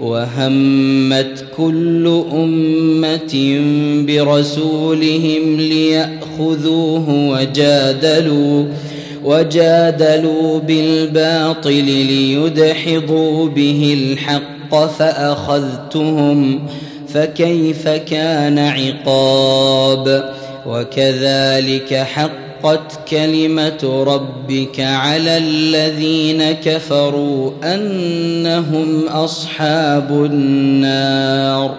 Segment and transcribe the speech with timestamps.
[0.00, 3.60] وهمت كل أمة
[4.06, 8.64] برسولهم ليأخذوه وجادلوا
[9.24, 16.66] وجادلوا بالباطل ليدحضوا به الحق فأخذتهم
[17.08, 20.34] فكيف كان عقاب؟
[20.66, 21.94] وكذلك
[22.64, 31.74] حقت كلمة ربك على الذين كفروا أنهم أصحاب النار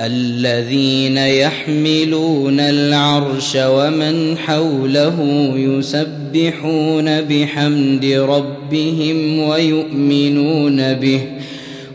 [0.00, 5.20] الذين يحملون العرش ومن حوله
[5.56, 11.20] يسبحون بحمد ربهم ويؤمنون به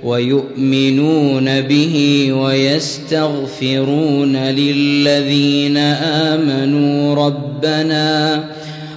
[0.03, 8.43] ويؤمنون به ويستغفرون للذين آمنوا ربنا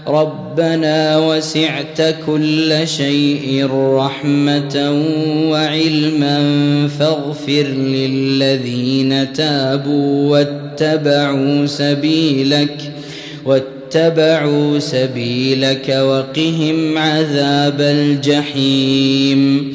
[0.07, 5.03] ربنا وسعت كل شيء رحمة
[5.49, 6.39] وعلما
[6.99, 12.93] فاغفر للذين تابوا واتبعوا سبيلك
[13.45, 19.75] واتبعوا سبيلك وقهم عذاب الجحيم.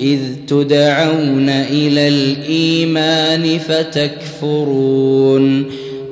[0.00, 5.06] إذ تدعون إلى الإيمان فتكفرون.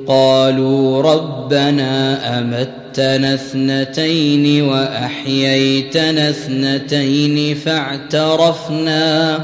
[0.07, 9.41] قالوا ربنا أمتنا اثنتين وأحييتنا اثنتين فاعترفنا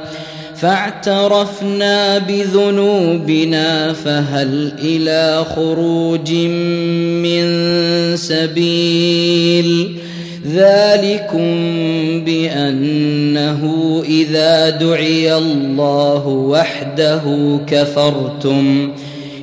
[0.56, 6.31] فاعترفنا بذنوبنا فهل إلى خروج
[7.23, 7.46] من
[8.18, 9.97] سبيل؟
[10.47, 11.46] ذلكم
[12.25, 13.62] بأنه
[14.07, 17.22] إذا دعي الله وحده
[17.68, 18.91] كفرتم.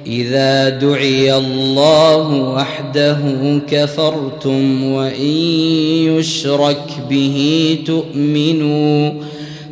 [0.06, 3.18] إذا دعي الله وحده
[3.70, 5.36] كفرتم وإن
[6.18, 9.12] يشرك به تؤمنوا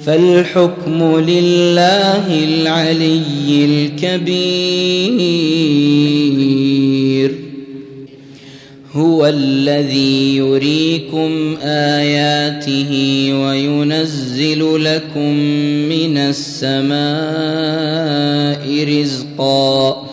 [0.04, 5.06] فالحكم لله العلي الكبير.
[8.96, 12.90] هو الذي يريكم آياته
[13.32, 15.32] وينزل لكم
[15.88, 16.96] من السماء
[19.00, 20.06] رزقا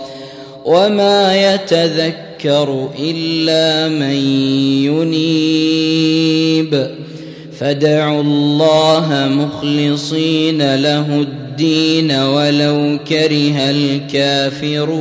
[0.65, 4.15] وما يتذكر إلا من
[6.03, 6.87] ينيب.
[7.59, 14.93] فادعوا الله مخلصين له الدين ولو كره الكافرون.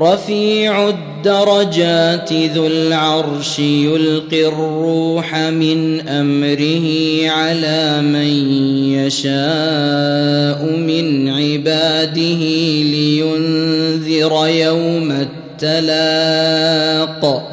[0.00, 6.86] رفيع الدرجات ذو العرش يلقي الروح من أمره
[7.30, 8.52] على من
[8.92, 12.40] يشاء من عباده
[12.82, 15.26] لينذر يوم
[15.62, 17.52] التلاق.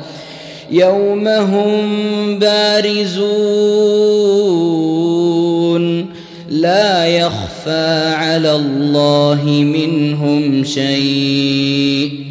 [0.72, 3.42] يوم هم بارزون.
[6.50, 12.31] لا يخفى على الله منهم شيء.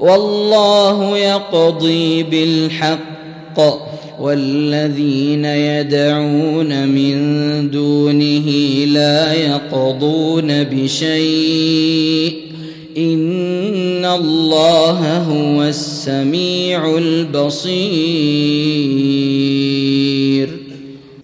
[0.00, 3.88] والله يقضي بالحق
[4.20, 8.48] والذين يدعون من دونه
[8.86, 12.32] لا يقضون بشيء.
[12.98, 17.78] إن الله هو السميع البصير.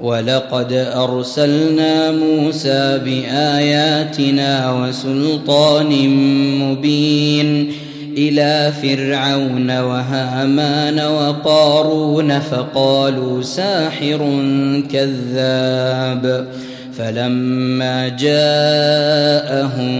[0.00, 6.08] ولقد أرسلنا موسى بآياتنا وسلطان
[6.58, 7.72] مبين
[8.16, 14.42] إلى فرعون وهامان وقارون فقالوا ساحر
[14.92, 16.48] كذاب
[16.98, 19.92] فلما جاءهم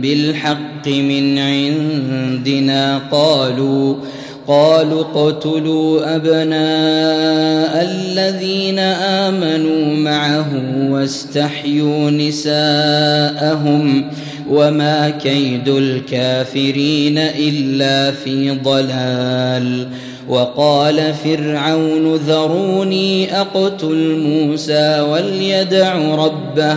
[0.00, 3.96] بالحق من عندنا قالوا
[4.48, 10.48] قالوا اقتلوا أبناء الذين آمنوا معه
[10.90, 14.10] واستحيوا نساءهم
[14.50, 19.88] وما كيد الكافرين إلا في ضلال.
[20.28, 26.76] وقال فرعون ذروني أقتل موسى وليدع ربه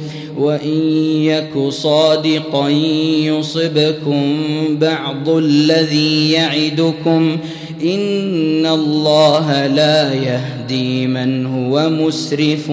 [0.37, 0.77] وإن
[1.23, 4.37] يك صادقا يصبكم
[4.71, 7.37] بعض الذي يعدكم
[7.83, 12.71] إن الله لا يهدي من هو مسرف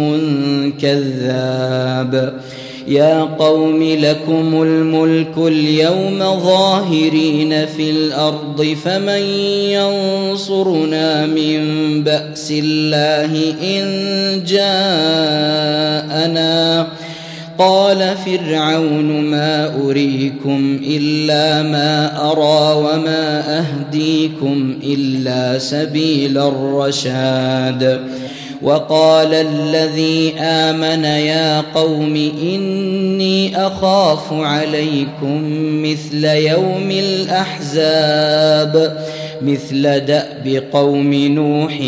[0.80, 2.40] كذاب.
[2.88, 9.22] يا قوم لكم الملك اليوم ظاهرين في الأرض فمن
[9.76, 11.60] ينصرنا من
[12.04, 13.84] بأس الله إن
[14.46, 15.68] جاءنا
[17.58, 28.00] قال فرعون ما أريكم إلا ما أرى وما أهديكم إلا سبيل الرشاد.
[28.62, 35.42] وقال الذي آمن يا قوم إني أخاف عليكم
[35.82, 38.74] مثل يوم الأحزاب.
[39.42, 41.78] مثل دأب قوم نوح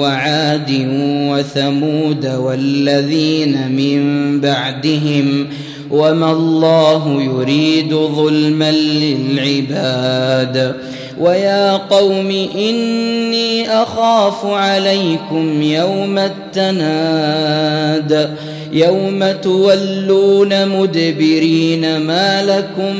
[0.00, 0.88] وعاد
[1.30, 4.00] وثمود والذين من
[4.40, 5.46] بعدهم
[5.90, 10.74] وما الله يريد ظلما للعباد
[11.20, 16.18] ويا قوم إني أخاف عليكم يوم
[16.56, 18.36] التناد
[18.72, 22.96] يوم تولون مدبرين ما لكم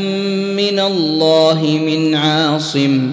[0.57, 3.13] من الله من عاصم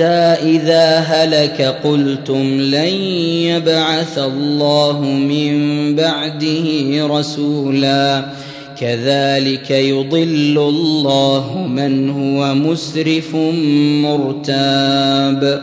[0.00, 2.94] إذا هلك قلتم لن
[3.50, 6.66] يبعث الله من بعده
[7.06, 8.24] رسولا
[8.80, 13.34] كذلك يضل الله من هو مسرف
[14.04, 15.62] مرتاب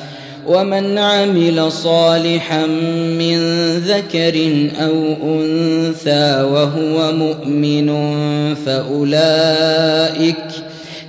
[0.47, 2.65] ومن عمل صالحا
[3.17, 3.37] من
[3.77, 7.89] ذكر أو أنثى وهو مؤمن
[8.55, 10.37] فاولئك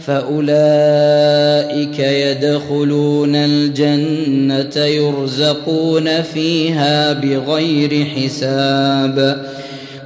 [0.06, 9.41] فأولئك يدخلون الجنة يرزقون فيها بغير حساب.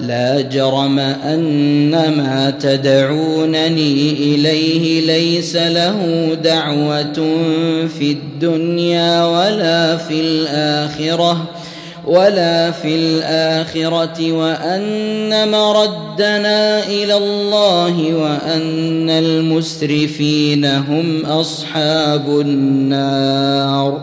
[0.00, 7.12] لا جرم أن ما تدعونني إليه ليس له دعوة
[7.98, 11.44] في الدنيا ولا في الآخرة
[12.06, 24.02] ولا في الآخرة وأن مردنا إلى الله وأن المسرفين هم أصحاب النار.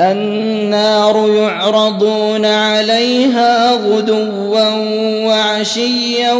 [0.00, 4.68] النار يعرضون عليها غدوا
[5.26, 6.32] وعشيا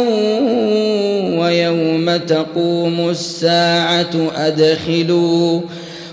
[1.39, 5.61] ويوم تقوم الساعة أدخلوا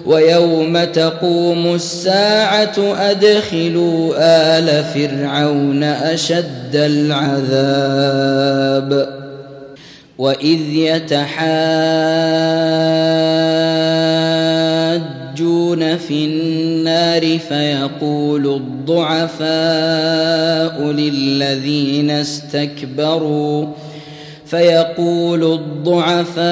[0.06, 8.36] ويوم تقوم الساعة أدخلوا آل فرعون أشد العذاب
[10.18, 10.74] وإذ
[15.36, 19.46] يتحاجون في النار فيقول الضعفاء
[20.92, 23.66] للذين استكبروا
[24.46, 26.46] فيقول الضعفاء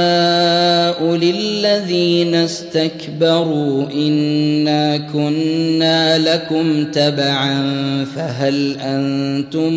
[1.17, 7.64] للذين استكبروا انا كنا لكم تبعا
[8.17, 9.73] فهل أنتم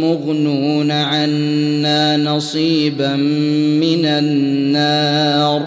[0.00, 5.66] مغنون عنا نصيبا من النار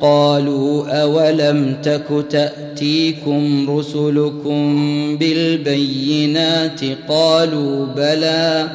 [0.00, 4.76] قالوا أولم تك تأتيكم رسلكم
[5.16, 8.68] بالبينات قالوا بلى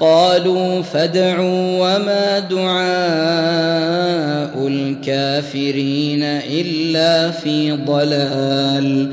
[0.00, 3.72] قالوا فادعوا وما دعاء
[4.68, 9.12] الكافرين إلا في ضلال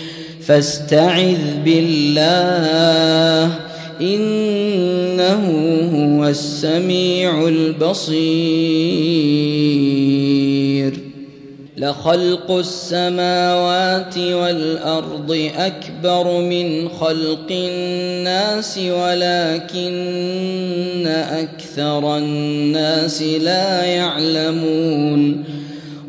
[0.45, 3.53] فاستعذ بالله
[4.01, 5.43] إنه
[5.93, 8.71] هو السميع البصير.
[11.77, 19.87] لخلق السماوات والأرض أكبر من خلق الناس ولكن
[21.07, 25.43] أكثر الناس لا يعلمون.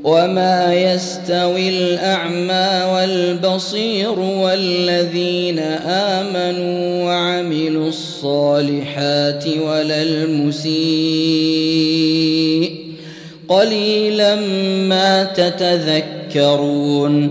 [0.04, 10.72] وما يستوي الأعمى والبصير والذين آمنوا وعملوا الصالحات ولا المسيء.
[13.48, 14.36] قليلا
[14.88, 17.30] ما تتذكرون.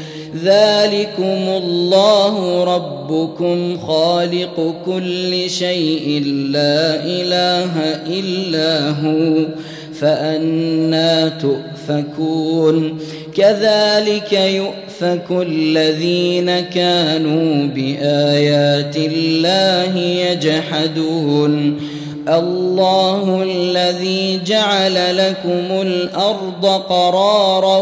[0.43, 7.73] ذلكم الله ربكم خالق كل شيء لا إله
[8.07, 9.45] إلا هو
[9.93, 12.97] فأنا تؤفكون
[13.35, 21.79] كذلك يؤفك الذين كانوا بآيات الله يجحدون
[22.29, 27.77] الله الذي جعل لكم الأرض قرارا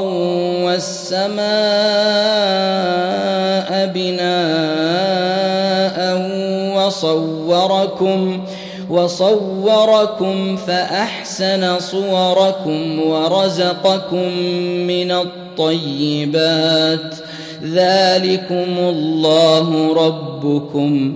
[0.65, 1.39] والسماء
[3.93, 5.99] بناء
[6.77, 8.43] وصوركم
[8.89, 14.29] وصوركم فأحسن صوركم ورزقكم
[14.87, 17.15] من الطيبات
[17.63, 21.15] ذلكم الله ربكم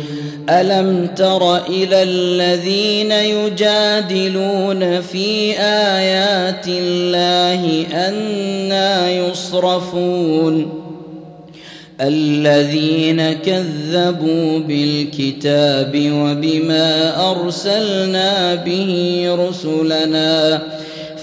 [0.49, 10.81] ألم تر إلى الذين يجادلون في آيات الله أنا يصرفون؟
[12.01, 20.61] الذين كذبوا بالكتاب وبما أرسلنا به رسلنا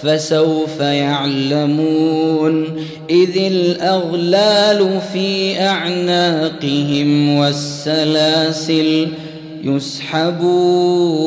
[0.02, 2.64] فسوف يعلمون
[3.10, 9.08] إذ الأغلال في أعناقهم والسلاسل
[9.64, 11.18] يسحبون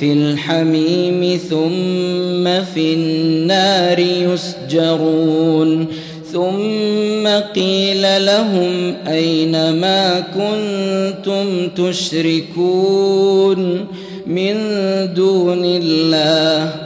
[0.00, 5.86] في الحميم ثم في النار يسجرون
[6.32, 13.60] ثم قيل لهم أين ما كنتم تشركون
[14.26, 14.54] من
[15.14, 16.85] دون الله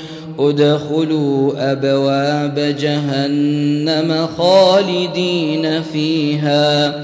[0.49, 7.03] ادخلوا أبواب جهنم خالدين فيها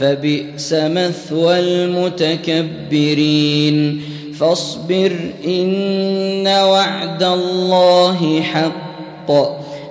[0.00, 3.76] فبئس مثوى المتكبرين.
[4.40, 5.12] فاصبر
[5.46, 9.32] إن وعد الله حق.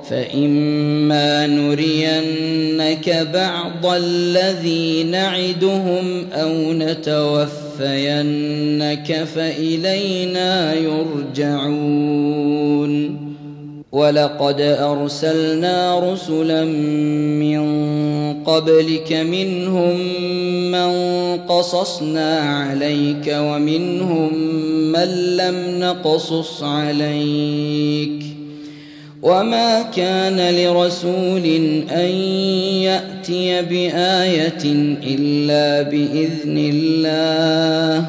[0.09, 6.73] فإما نرينك بعض الذي نعدهم أو
[7.81, 12.25] نتوفينك فإلينا يرجعون
[13.91, 17.65] ولقد أرسلنا رسلا من
[18.43, 19.99] قبلك منهم
[20.71, 20.91] من
[21.37, 24.33] قصصنا عليك ومنهم
[24.91, 28.34] من لم نقصص عليك
[29.25, 31.45] وما كان لرسول
[31.91, 32.09] ان
[32.85, 34.63] ياتي بايه
[35.03, 38.05] الا باذن الله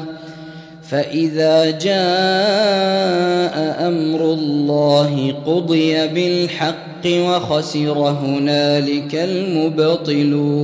[0.89, 1.97] فاذا جاء
[3.87, 10.57] أمر الله قضي بالحق وخسر هنالك المبطلون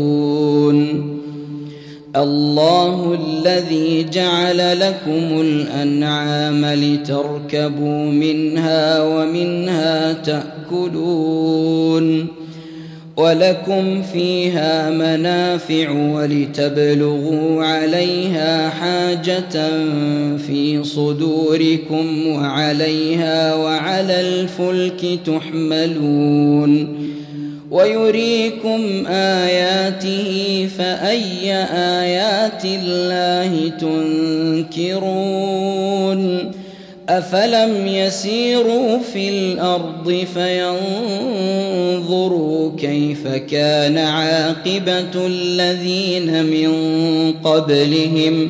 [2.15, 11.63] الله الذي جعل لكم الأنعام لتركبوا منها ومنها تأكلون
[13.17, 19.69] ولكم فيها منافع ولتبلغوا عليها حاجة
[20.37, 27.02] في صدوركم وعليها وعلى الفلك تحملون
[27.73, 33.71] ويريكم آياته فأي آيات الله
[34.79, 36.51] تنكرون
[37.09, 40.25] أفلم يسيروا في الأرض
[41.93, 46.73] فينظروا كيف كان عاقبة الذين من
[47.43, 48.49] قبلهم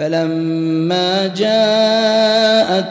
[0.00, 2.90] فلما جاءتهم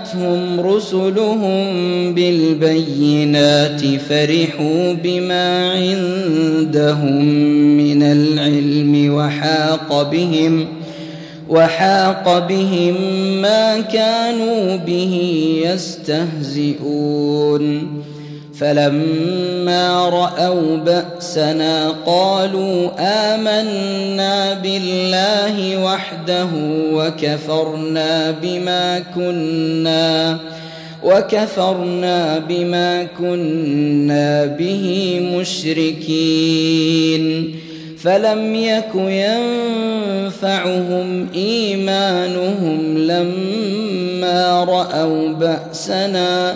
[0.59, 1.73] رسلهم
[2.13, 7.25] بالبينات فرحوا بما عندهم
[7.77, 10.67] من العلم وحاق بهم
[11.49, 12.95] وحاق بهم
[13.41, 15.13] ما كانوا به
[15.65, 16.89] يستهزئون
[18.59, 26.47] فلما رأوا بأسنا قالوا آمنا بالله وحده
[26.93, 30.37] وكفرنا بما كنا
[31.03, 36.75] وكفرنا بما كنا به مشركين
[37.97, 38.95] فلم يك
[40.25, 46.55] ينفعهم إيمانهم لما رأوا بأسنا